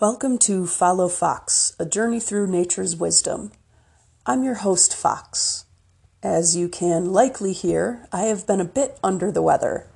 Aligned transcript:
Welcome 0.00 0.38
to 0.38 0.66
Follow 0.66 1.08
Fox, 1.08 1.76
a 1.78 1.84
journey 1.84 2.20
through 2.20 2.46
nature's 2.46 2.96
wisdom. 2.96 3.52
I'm 4.24 4.42
your 4.42 4.54
host, 4.54 4.96
Fox. 4.96 5.66
As 6.22 6.56
you 6.56 6.70
can 6.70 7.12
likely 7.12 7.52
hear, 7.52 8.06
I 8.10 8.22
have 8.22 8.46
been 8.46 8.62
a 8.62 8.64
bit 8.64 8.98
under 9.04 9.30
the 9.30 9.42
weather. 9.42 9.90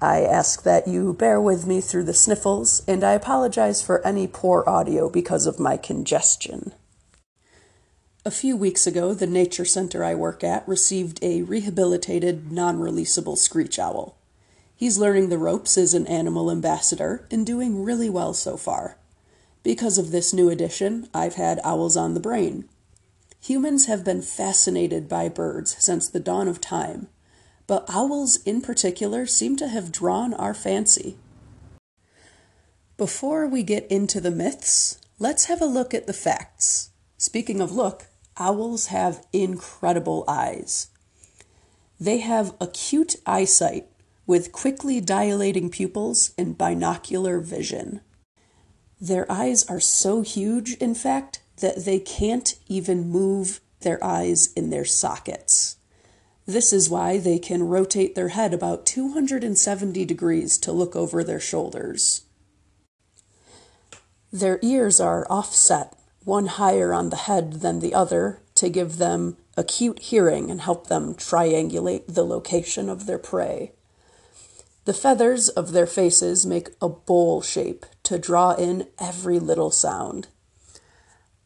I 0.00 0.22
ask 0.22 0.62
that 0.62 0.88
you 0.88 1.12
bear 1.12 1.38
with 1.38 1.66
me 1.66 1.82
through 1.82 2.04
the 2.04 2.14
sniffles, 2.14 2.82
and 2.88 3.04
I 3.04 3.12
apologize 3.12 3.82
for 3.82 4.02
any 4.06 4.26
poor 4.26 4.64
audio 4.66 5.10
because 5.10 5.46
of 5.46 5.60
my 5.60 5.76
congestion. 5.76 6.72
A 8.24 8.30
few 8.30 8.56
weeks 8.56 8.86
ago, 8.86 9.12
the 9.12 9.26
nature 9.26 9.66
center 9.66 10.02
I 10.02 10.14
work 10.14 10.42
at 10.42 10.66
received 10.66 11.22
a 11.22 11.42
rehabilitated, 11.42 12.50
non 12.50 12.78
releasable 12.78 13.36
screech 13.36 13.78
owl. 13.78 14.16
He's 14.74 14.96
learning 14.96 15.28
the 15.28 15.36
ropes 15.36 15.76
as 15.76 15.92
an 15.92 16.06
animal 16.06 16.50
ambassador 16.50 17.26
and 17.30 17.44
doing 17.44 17.84
really 17.84 18.08
well 18.08 18.32
so 18.32 18.56
far. 18.56 18.96
Because 19.66 19.98
of 19.98 20.12
this 20.12 20.32
new 20.32 20.48
addition, 20.48 21.08
I've 21.12 21.34
had 21.34 21.58
owls 21.64 21.96
on 21.96 22.14
the 22.14 22.20
brain. 22.20 22.68
Humans 23.40 23.86
have 23.86 24.04
been 24.04 24.22
fascinated 24.22 25.08
by 25.08 25.28
birds 25.28 25.74
since 25.80 26.08
the 26.08 26.20
dawn 26.20 26.46
of 26.46 26.60
time, 26.60 27.08
but 27.66 27.84
owls 27.88 28.36
in 28.44 28.60
particular 28.60 29.26
seem 29.26 29.56
to 29.56 29.66
have 29.66 29.90
drawn 29.90 30.32
our 30.34 30.54
fancy. 30.54 31.16
Before 32.96 33.48
we 33.48 33.64
get 33.64 33.90
into 33.90 34.20
the 34.20 34.30
myths, 34.30 35.00
let's 35.18 35.46
have 35.46 35.60
a 35.60 35.66
look 35.66 35.92
at 35.92 36.06
the 36.06 36.12
facts. 36.12 36.90
Speaking 37.18 37.60
of 37.60 37.72
look, 37.72 38.06
owls 38.36 38.86
have 38.86 39.26
incredible 39.32 40.22
eyes. 40.28 40.90
They 41.98 42.18
have 42.18 42.54
acute 42.60 43.16
eyesight 43.26 43.88
with 44.28 44.52
quickly 44.52 45.00
dilating 45.00 45.70
pupils 45.70 46.30
and 46.38 46.56
binocular 46.56 47.40
vision. 47.40 48.00
Their 49.00 49.30
eyes 49.30 49.64
are 49.66 49.80
so 49.80 50.22
huge, 50.22 50.74
in 50.74 50.94
fact, 50.94 51.40
that 51.60 51.84
they 51.84 51.98
can't 51.98 52.54
even 52.68 53.08
move 53.08 53.60
their 53.80 54.02
eyes 54.02 54.52
in 54.54 54.70
their 54.70 54.84
sockets. 54.84 55.76
This 56.46 56.72
is 56.72 56.88
why 56.88 57.18
they 57.18 57.38
can 57.38 57.68
rotate 57.68 58.14
their 58.14 58.28
head 58.28 58.54
about 58.54 58.86
270 58.86 60.04
degrees 60.04 60.56
to 60.58 60.72
look 60.72 60.94
over 60.94 61.24
their 61.24 61.40
shoulders. 61.40 62.22
Their 64.32 64.58
ears 64.62 65.00
are 65.00 65.26
offset, 65.28 65.94
one 66.24 66.46
higher 66.46 66.92
on 66.92 67.10
the 67.10 67.16
head 67.16 67.60
than 67.60 67.80
the 67.80 67.94
other, 67.94 68.40
to 68.56 68.68
give 68.68 68.96
them 68.96 69.36
acute 69.56 69.98
hearing 69.98 70.50
and 70.50 70.60
help 70.60 70.86
them 70.86 71.14
triangulate 71.14 72.06
the 72.06 72.24
location 72.24 72.88
of 72.88 73.06
their 73.06 73.18
prey. 73.18 73.72
The 74.86 74.94
feathers 74.94 75.48
of 75.48 75.72
their 75.72 75.86
faces 75.86 76.46
make 76.46 76.70
a 76.80 76.88
bowl 76.88 77.42
shape 77.42 77.86
to 78.04 78.20
draw 78.20 78.52
in 78.52 78.86
every 79.00 79.40
little 79.40 79.72
sound. 79.72 80.28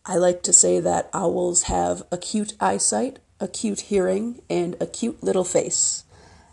I 0.04 0.16
like 0.16 0.42
to 0.42 0.52
say 0.52 0.78
that 0.78 1.08
owls 1.14 1.62
have 1.62 2.02
acute 2.12 2.52
eyesight, 2.60 3.18
acute 3.40 3.80
hearing, 3.80 4.42
and 4.50 4.76
a 4.78 4.86
cute 4.86 5.22
little 5.22 5.44
face. 5.44 6.04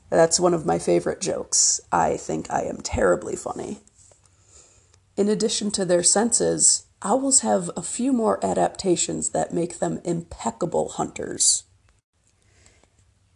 That's 0.09 0.39
one 0.39 0.53
of 0.53 0.65
my 0.65 0.79
favorite 0.79 1.19
jokes. 1.19 1.81
I 1.91 2.15
think 2.15 2.49
I 2.49 2.61
am 2.61 2.77
terribly 2.77 3.35
funny. 3.35 3.79
In 5.17 5.27
addition 5.27 5.71
to 5.71 5.83
their 5.83 6.03
senses, 6.03 6.85
owls 7.01 7.41
have 7.41 7.69
a 7.75 7.81
few 7.81 8.13
more 8.13 8.39
adaptations 8.45 9.31
that 9.31 9.53
make 9.53 9.79
them 9.79 9.99
impeccable 10.05 10.87
hunters. 10.87 11.65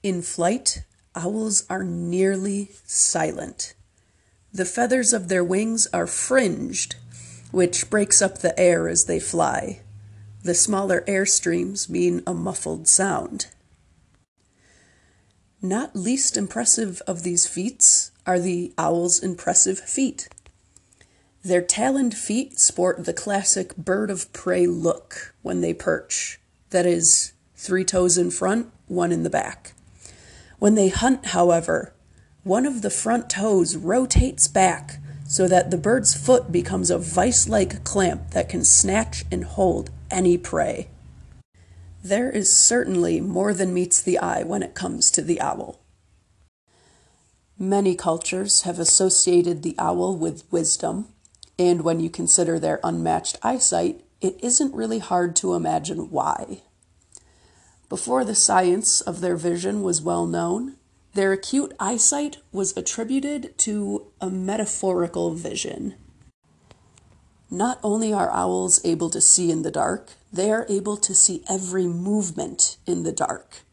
In 0.03 0.21
flight, 0.21 0.83
owls 1.15 1.65
are 1.69 1.83
nearly 1.83 2.71
silent. 2.85 3.73
The 4.53 4.65
feathers 4.65 5.13
of 5.13 5.27
their 5.27 5.43
wings 5.43 5.87
are 5.93 6.07
fringed, 6.07 6.95
which 7.51 7.89
breaks 7.89 8.21
up 8.21 8.39
the 8.39 8.57
air 8.59 8.87
as 8.87 9.05
they 9.05 9.19
fly. 9.19 9.81
The 10.43 10.55
smaller 10.55 11.03
air 11.07 11.25
streams 11.25 11.89
mean 11.89 12.23
a 12.25 12.33
muffled 12.33 12.87
sound. 12.87 13.47
Not 15.61 15.95
least 15.95 16.37
impressive 16.37 17.01
of 17.07 17.23
these 17.23 17.47
feats 17.47 18.11
are 18.25 18.39
the 18.39 18.73
owl's 18.77 19.19
impressive 19.19 19.79
feet. 19.79 20.27
Their 21.43 21.61
taloned 21.61 22.15
feet 22.15 22.59
sport 22.59 23.05
the 23.05 23.13
classic 23.13 23.75
bird 23.75 24.09
of 24.09 24.31
prey 24.33 24.67
look 24.67 25.33
when 25.41 25.61
they 25.61 25.73
perch 25.73 26.39
that 26.71 26.85
is, 26.85 27.33
three 27.55 27.83
toes 27.83 28.17
in 28.17 28.31
front, 28.31 28.71
one 28.87 29.11
in 29.11 29.23
the 29.23 29.29
back. 29.29 29.73
When 30.61 30.75
they 30.75 30.89
hunt, 30.89 31.25
however, 31.25 31.91
one 32.43 32.67
of 32.67 32.83
the 32.83 32.91
front 32.91 33.31
toes 33.31 33.75
rotates 33.75 34.47
back 34.47 34.99
so 35.27 35.47
that 35.47 35.71
the 35.71 35.77
bird's 35.77 36.13
foot 36.13 36.51
becomes 36.51 36.91
a 36.91 36.99
vice 36.99 37.49
like 37.49 37.83
clamp 37.83 38.29
that 38.33 38.47
can 38.47 38.63
snatch 38.63 39.25
and 39.31 39.43
hold 39.43 39.89
any 40.11 40.37
prey. 40.37 40.89
There 42.03 42.29
is 42.29 42.55
certainly 42.55 43.19
more 43.19 43.55
than 43.55 43.73
meets 43.73 44.03
the 44.03 44.19
eye 44.19 44.43
when 44.43 44.61
it 44.61 44.75
comes 44.75 45.09
to 45.11 45.23
the 45.23 45.41
owl. 45.41 45.79
Many 47.57 47.95
cultures 47.95 48.61
have 48.61 48.77
associated 48.77 49.63
the 49.63 49.73
owl 49.79 50.15
with 50.15 50.43
wisdom, 50.51 51.07
and 51.57 51.81
when 51.81 51.99
you 51.99 52.11
consider 52.11 52.59
their 52.59 52.79
unmatched 52.83 53.39
eyesight, 53.41 54.05
it 54.21 54.37
isn't 54.43 54.75
really 54.75 54.99
hard 54.99 55.35
to 55.37 55.55
imagine 55.55 56.11
why. 56.11 56.61
Before 57.91 58.23
the 58.23 58.35
science 58.35 59.01
of 59.01 59.19
their 59.19 59.35
vision 59.35 59.81
was 59.81 60.01
well 60.01 60.25
known, 60.25 60.77
their 61.13 61.33
acute 61.33 61.73
eyesight 61.77 62.37
was 62.53 62.71
attributed 62.77 63.57
to 63.57 64.07
a 64.21 64.29
metaphorical 64.29 65.33
vision. 65.33 65.95
Not 67.49 67.81
only 67.83 68.13
are 68.13 68.31
owls 68.31 68.79
able 68.85 69.09
to 69.09 69.19
see 69.19 69.51
in 69.51 69.63
the 69.63 69.71
dark, 69.71 70.11
they 70.31 70.53
are 70.53 70.65
able 70.69 70.95
to 70.95 71.13
see 71.13 71.43
every 71.49 71.85
movement 71.85 72.77
in 72.87 73.03
the 73.03 73.11
dark. 73.11 73.63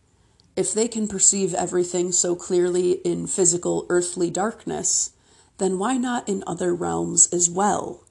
If 0.57 0.75
they 0.75 0.89
can 0.89 1.07
perceive 1.07 1.55
everything 1.55 2.11
so 2.11 2.35
clearly 2.35 2.95
in 3.05 3.29
physical 3.29 3.87
earthly 3.89 4.31
darkness, 4.31 5.13
then 5.59 5.79
why 5.79 5.97
not 5.97 6.29
in 6.29 6.43
other 6.45 6.75
realms 6.75 7.29
as 7.33 7.49
well? 7.49 8.03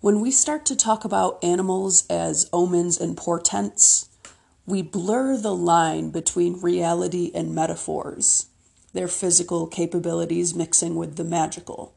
When 0.00 0.20
we 0.20 0.30
start 0.30 0.64
to 0.64 0.74
talk 0.74 1.04
about 1.04 1.44
animals 1.44 2.06
as 2.08 2.48
omens 2.50 2.98
and 2.98 3.14
portents, 3.14 4.08
we 4.66 4.82
blur 4.82 5.36
the 5.36 5.54
line 5.54 6.10
between 6.10 6.60
reality 6.60 7.30
and 7.32 7.54
metaphors, 7.54 8.46
their 8.92 9.06
physical 9.06 9.68
capabilities 9.68 10.54
mixing 10.54 10.96
with 10.96 11.16
the 11.16 11.24
magical. 11.24 11.94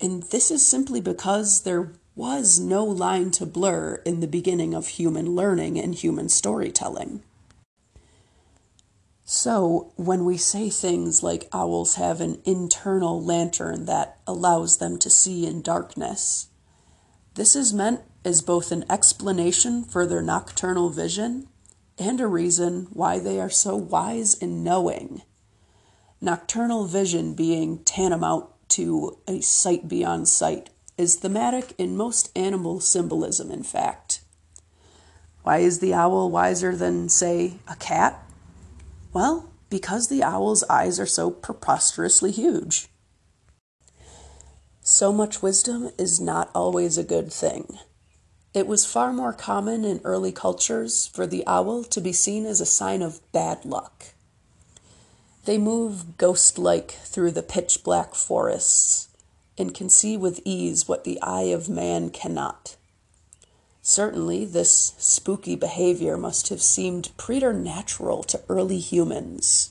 And 0.00 0.24
this 0.24 0.50
is 0.50 0.66
simply 0.66 1.00
because 1.00 1.62
there 1.62 1.92
was 2.16 2.58
no 2.58 2.84
line 2.84 3.30
to 3.30 3.46
blur 3.46 4.02
in 4.04 4.20
the 4.20 4.26
beginning 4.26 4.74
of 4.74 4.88
human 4.88 5.36
learning 5.36 5.78
and 5.78 5.94
human 5.94 6.28
storytelling. 6.28 7.22
So, 9.24 9.92
when 9.96 10.24
we 10.24 10.36
say 10.36 10.70
things 10.70 11.22
like 11.22 11.48
owls 11.52 11.96
have 11.96 12.20
an 12.20 12.40
internal 12.44 13.22
lantern 13.22 13.84
that 13.86 14.18
allows 14.26 14.78
them 14.78 14.98
to 14.98 15.10
see 15.10 15.46
in 15.46 15.62
darkness, 15.62 16.48
this 17.34 17.54
is 17.54 17.72
meant 17.72 18.00
as 18.24 18.40
both 18.40 18.72
an 18.72 18.84
explanation 18.90 19.84
for 19.84 20.06
their 20.06 20.22
nocturnal 20.22 20.90
vision 20.90 21.48
and 21.98 22.20
a 22.20 22.26
reason 22.26 22.88
why 22.92 23.18
they 23.18 23.40
are 23.40 23.50
so 23.50 23.76
wise 23.76 24.40
and 24.40 24.62
knowing. 24.62 25.22
Nocturnal 26.20 26.86
vision 26.86 27.34
being 27.34 27.78
tantamount 27.84 28.46
to 28.68 29.18
a 29.26 29.40
sight 29.40 29.88
beyond 29.88 30.28
sight 30.28 30.70
is 30.98 31.16
thematic 31.16 31.74
in 31.78 31.96
most 31.96 32.36
animal 32.36 32.80
symbolism, 32.80 33.50
in 33.50 33.62
fact. 33.62 34.20
Why 35.42 35.58
is 35.58 35.78
the 35.78 35.94
owl 35.94 36.30
wiser 36.30 36.74
than, 36.74 37.08
say, 37.08 37.58
a 37.68 37.76
cat? 37.76 38.22
Well, 39.12 39.50
because 39.70 40.08
the 40.08 40.22
owl's 40.22 40.64
eyes 40.64 40.98
are 40.98 41.06
so 41.06 41.30
preposterously 41.30 42.30
huge. 42.30 42.88
So 44.80 45.12
much 45.12 45.42
wisdom 45.42 45.90
is 45.98 46.20
not 46.20 46.50
always 46.54 46.96
a 46.98 47.04
good 47.04 47.32
thing. 47.32 47.78
It 48.54 48.66
was 48.66 48.86
far 48.86 49.12
more 49.12 49.32
common 49.32 49.84
in 49.84 50.00
early 50.04 50.32
cultures 50.32 51.06
for 51.06 51.26
the 51.26 51.46
owl 51.46 51.84
to 51.84 52.00
be 52.00 52.12
seen 52.12 52.46
as 52.46 52.60
a 52.60 52.66
sign 52.66 53.02
of 53.02 53.20
bad 53.32 53.64
luck. 53.64 54.06
They 55.44 55.58
move 55.58 56.16
ghost 56.16 56.58
like 56.58 56.92
through 57.04 57.32
the 57.32 57.42
pitch 57.42 57.84
black 57.84 58.14
forests 58.14 59.08
and 59.58 59.74
can 59.74 59.88
see 59.88 60.16
with 60.16 60.40
ease 60.44 60.88
what 60.88 61.04
the 61.04 61.20
eye 61.22 61.44
of 61.52 61.68
man 61.68 62.10
cannot. 62.10 62.76
Certainly, 63.82 64.46
this 64.46 64.94
spooky 64.98 65.54
behavior 65.54 66.16
must 66.16 66.48
have 66.48 66.60
seemed 66.60 67.16
preternatural 67.16 68.24
to 68.24 68.42
early 68.48 68.78
humans. 68.78 69.70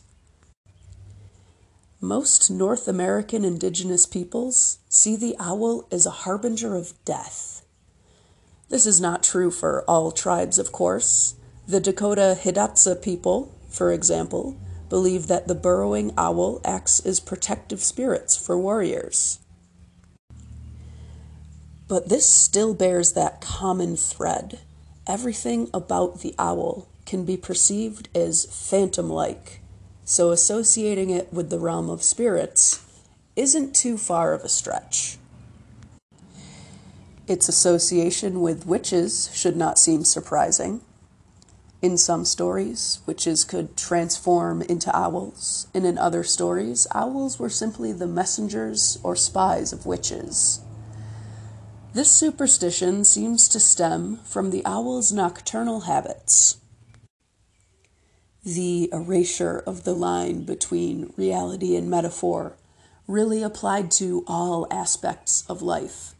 Most 2.00 2.50
North 2.50 2.88
American 2.88 3.44
indigenous 3.44 4.06
peoples 4.06 4.77
see 4.88 5.18
the 5.18 5.36
owl 5.39 5.86
as 5.92 6.06
a 6.06 6.22
harbinger 6.24 6.75
of 6.75 6.94
death. 7.04 7.54
This 8.69 8.85
is 8.85 9.00
not 9.00 9.23
true 9.23 9.51
for 9.51 9.83
all 9.88 10.12
tribes, 10.12 10.57
of 10.57 10.71
course. 10.71 11.35
The 11.67 11.79
Dakota 11.79 12.38
Hidatsa 12.39 13.01
people, 13.01 13.53
for 13.69 13.91
example, 13.91 14.57
believe 14.89 15.27
that 15.27 15.47
the 15.47 15.56
burrowing 15.56 16.13
owl 16.17 16.62
acts 16.65 17.00
as 17.00 17.19
protective 17.19 17.81
spirits 17.81 18.35
for 18.38 18.57
warriors. 18.57 19.39
But 21.88 22.09
this 22.09 22.27
still 22.27 22.73
bears 22.73 23.13
that 23.13 23.41
common 23.41 23.95
thread. 23.95 24.59
Everything 25.07 25.69
about 25.73 26.21
the 26.21 26.33
owl 26.39 26.88
can 27.06 27.25
be 27.25 27.38
perceived 27.38 28.09
as 28.15 28.45
phantom 28.45 29.09
like, 29.09 29.62
so 30.03 30.31
associating 30.31 31.12
it 31.12 31.31
with 31.31 31.51
the 31.51 31.59
realm 31.59 31.89
of 31.89 32.01
spirits 32.01 32.83
isn't 33.35 33.75
too 33.75 33.97
far 33.97 34.33
of 34.33 34.44
a 34.44 34.50
stretch. 34.50 35.17
Its 37.27 37.50
association 37.50 38.42
with 38.42 38.68
witches 38.68 39.30
should 39.33 39.56
not 39.56 39.80
seem 39.80 40.04
surprising. 40.04 40.81
In 41.81 41.98
some 41.98 42.25
stories, 42.25 43.00
witches 43.06 43.44
could 43.44 43.75
transform 43.75 44.62
into 44.63 44.95
owls, 44.95 45.68
and 45.74 45.86
in 45.86 45.98
other 45.98 46.24
stories, 46.24 46.88
owls 46.94 47.38
were 47.38 47.50
simply 47.50 47.92
the 47.92 48.07
messengers 48.07 48.98
or 49.04 49.16
spies 49.16 49.74
of 49.74 49.86
witches. 49.86 50.62
This 51.94 52.12
superstition 52.12 53.06
seems 53.06 53.48
to 53.50 53.60
stem 53.60 54.18
from 54.25 54.50
the 54.50 54.63
owl's 54.66 55.12
nocturnal 55.12 55.81
habits. 55.81 56.57
The 58.44 58.89
erasure 58.92 59.63
of 59.66 59.83
the 59.83 59.94
line 59.94 60.44
between 60.44 61.13
reality 61.18 61.75
and 61.75 61.89
metaphor 61.89 62.57
really 63.07 63.44
applied 63.44 63.92
to 63.92 64.24
all 64.27 64.68
aspects 64.69 65.44
of 65.48 65.62
life. 65.62 66.14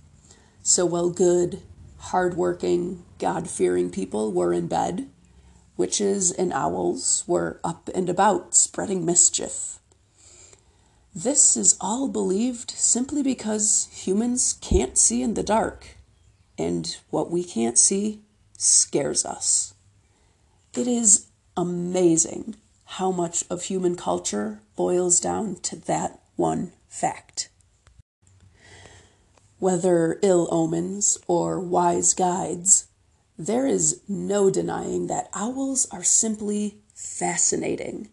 So 0.68 0.84
while 0.84 1.12
good, 1.12 1.62
hardworking, 1.98 3.06
God 3.20 3.48
fearing 3.48 3.92
people 3.92 4.32
were 4.32 4.52
in 4.52 4.66
bed, 4.66 5.08
Witches 5.78 6.32
and 6.32 6.52
owls 6.52 7.24
were 7.28 7.60
up 7.64 7.88
and 7.94 8.10
about 8.10 8.56
spreading 8.56 9.06
mischief. 9.06 9.78
This 11.14 11.56
is 11.56 11.78
all 11.80 12.08
believed 12.08 12.72
simply 12.72 13.22
because 13.22 13.88
humans 13.92 14.58
can't 14.60 14.98
see 14.98 15.22
in 15.22 15.36
the 15.36 15.44
dark, 15.44 15.98
and 16.58 16.98
what 17.12 17.30
we 17.30 17.44
can't 17.44 17.78
see 17.78 18.22
scares 18.58 19.24
us. 19.24 19.76
It 20.74 20.88
is 20.88 21.28
amazing 21.56 22.56
how 22.86 23.12
much 23.12 23.44
of 23.52 23.66
human 23.66 23.96
culture 23.96 24.62
boils 24.76 25.20
down 25.20 25.58
to 25.58 25.76
that 25.76 26.22
one 26.38 26.72
fact. 26.90 27.50
Whether 29.60 30.20
ill 30.22 30.48
omens 30.52 31.18
or 31.28 31.60
wise 31.60 32.14
guides, 32.14 32.88
there 33.38 33.68
is 33.68 34.02
no 34.08 34.50
denying 34.50 35.08
that 35.08 35.30
owls 35.34 35.88
are 35.92 36.04
simply 36.04 36.78
fascinating. 36.94 38.10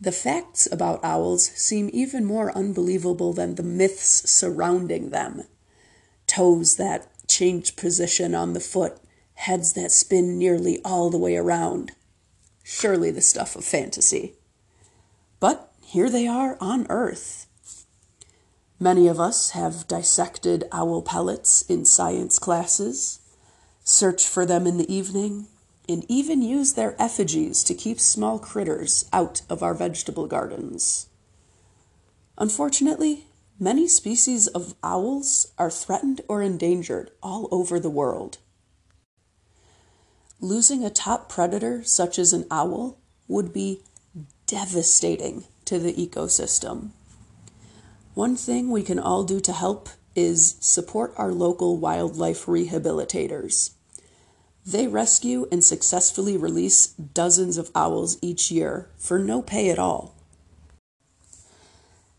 The 0.00 0.12
facts 0.12 0.68
about 0.70 1.04
owls 1.04 1.44
seem 1.44 1.88
even 1.92 2.24
more 2.24 2.56
unbelievable 2.56 3.32
than 3.32 3.54
the 3.54 3.62
myths 3.62 4.30
surrounding 4.30 5.10
them. 5.10 5.44
Toes 6.26 6.76
that 6.76 7.08
change 7.26 7.76
position 7.76 8.34
on 8.34 8.52
the 8.52 8.60
foot, 8.60 8.98
heads 9.34 9.72
that 9.74 9.92
spin 9.92 10.38
nearly 10.38 10.80
all 10.84 11.10
the 11.10 11.18
way 11.18 11.36
around. 11.36 11.92
Surely 12.62 13.10
the 13.10 13.20
stuff 13.20 13.56
of 13.56 13.64
fantasy. 13.64 14.34
But 15.40 15.72
here 15.82 16.10
they 16.10 16.26
are 16.26 16.56
on 16.60 16.86
Earth. 16.90 17.43
Many 18.84 19.08
of 19.08 19.18
us 19.18 19.52
have 19.52 19.88
dissected 19.88 20.64
owl 20.70 21.00
pellets 21.00 21.62
in 21.70 21.86
science 21.86 22.38
classes 22.38 23.18
search 23.82 24.26
for 24.28 24.44
them 24.44 24.66
in 24.66 24.76
the 24.76 24.94
evening, 24.94 25.46
and 25.88 26.04
even 26.06 26.42
use 26.42 26.74
their 26.74 26.94
effigies 26.98 27.64
to 27.64 27.72
keep 27.74 27.98
small 27.98 28.38
critters 28.38 29.06
out 29.10 29.40
of 29.48 29.62
our 29.62 29.72
vegetable 29.72 30.26
gardens. 30.26 31.08
Unfortunately, 32.36 33.24
many 33.58 33.88
species 33.88 34.48
of 34.48 34.74
owls 34.82 35.46
are 35.56 35.70
threatened 35.70 36.20
or 36.28 36.42
endangered 36.42 37.10
all 37.22 37.48
over 37.50 37.80
the 37.80 37.88
world. 37.88 38.36
Losing 40.42 40.84
a 40.84 40.90
top 40.90 41.30
predator 41.30 41.82
such 41.84 42.18
as 42.18 42.34
an 42.34 42.44
owl 42.50 42.98
would 43.28 43.50
be 43.50 43.80
devastating 44.46 45.44
to 45.64 45.78
the 45.78 45.94
ecosystem. 45.94 46.90
One 48.14 48.36
thing 48.36 48.70
we 48.70 48.84
can 48.84 49.00
all 49.00 49.24
do 49.24 49.40
to 49.40 49.52
help 49.52 49.88
is 50.14 50.54
support 50.60 51.12
our 51.16 51.32
local 51.32 51.76
wildlife 51.76 52.46
rehabilitators. 52.46 53.72
They 54.64 54.86
rescue 54.86 55.48
and 55.50 55.64
successfully 55.64 56.36
release 56.36 56.86
dozens 56.86 57.58
of 57.58 57.72
owls 57.74 58.16
each 58.22 58.52
year 58.52 58.88
for 58.96 59.18
no 59.18 59.42
pay 59.42 59.68
at 59.68 59.80
all. 59.80 60.14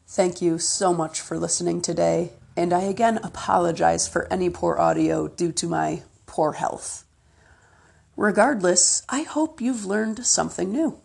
Thank 0.06 0.42
you 0.42 0.59
so 0.59 0.94
much 0.94 1.21
for 1.21 1.38
listening 1.38 1.81
today, 1.81 2.33
and 2.57 2.74
I 2.74 2.81
again 2.81 3.18
apologize 3.24 4.06
for 4.07 4.31
any 4.31 4.50
poor 4.50 4.77
audio 4.77 5.30
due 5.30 5.53
to 5.53 5.68
my 5.68 6.03
poor 6.25 6.53
health. 6.53 7.06
Regardless, 8.18 9.01
I 9.07 9.24
hope 9.24 9.62
you've 9.62 9.86
learned 9.86 10.25
something 10.25 10.71
new. 10.71 11.00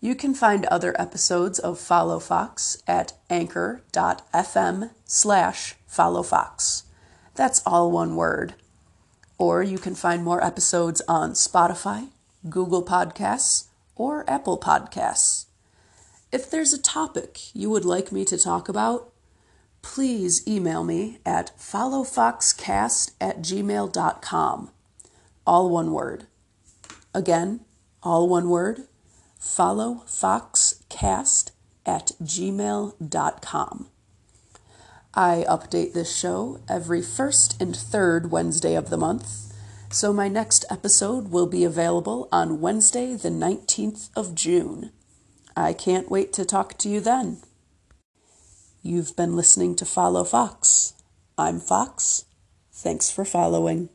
You 0.00 0.14
can 0.14 0.32
find 0.32 0.64
other 0.66 0.94
episodes 1.00 1.58
of 1.58 1.78
Follow 1.78 2.20
Fox 2.20 2.80
at 2.86 3.14
anchor.fm 3.28 4.90
slash 5.04 5.74
followfox. 5.90 6.84
That's 7.34 7.62
all 7.66 7.90
one 7.90 8.14
word. 8.14 8.54
Or 9.38 9.62
you 9.62 9.78
can 9.78 9.96
find 9.96 10.22
more 10.22 10.44
episodes 10.44 11.02
on 11.08 11.32
Spotify, 11.32 12.10
Google 12.48 12.84
Podcasts, 12.84 13.66
or 13.96 14.28
Apple 14.30 14.58
Podcasts. 14.58 15.46
If 16.30 16.48
there's 16.48 16.72
a 16.72 16.80
topic 16.80 17.52
you 17.52 17.68
would 17.70 17.84
like 17.84 18.12
me 18.12 18.24
to 18.26 18.38
talk 18.38 18.68
about, 18.68 19.12
please 19.82 20.46
email 20.46 20.84
me 20.84 21.18
at 21.26 21.58
followfoxcast 21.58 23.12
at 23.20 23.38
gmail.com. 23.38 24.70
All 25.44 25.70
one 25.70 25.92
word. 25.92 26.26
Again, 27.14 27.60
all 28.02 28.28
one 28.28 28.48
word 28.48 28.86
followfoxcast 29.40 31.50
at 31.86 32.12
gmail.com. 32.22 33.88
I 35.14 35.44
update 35.48 35.94
this 35.94 36.14
show 36.14 36.60
every 36.68 37.02
first 37.02 37.60
and 37.60 37.74
third 37.74 38.30
Wednesday 38.30 38.74
of 38.74 38.90
the 38.90 38.96
month, 38.96 39.52
so 39.90 40.12
my 40.12 40.28
next 40.28 40.64
episode 40.70 41.30
will 41.30 41.46
be 41.46 41.64
available 41.64 42.28
on 42.30 42.60
Wednesday, 42.60 43.14
the 43.14 43.30
19th 43.30 44.10
of 44.14 44.34
June. 44.34 44.92
I 45.56 45.72
can't 45.72 46.10
wait 46.10 46.32
to 46.34 46.44
talk 46.44 46.76
to 46.78 46.88
you 46.88 47.00
then. 47.00 47.38
You've 48.82 49.16
been 49.16 49.34
listening 49.34 49.74
to 49.76 49.84
Follow 49.84 50.24
Fox. 50.24 50.92
I'm 51.36 51.58
Fox. 51.58 52.26
Thanks 52.72 53.10
for 53.10 53.24
following. 53.24 53.88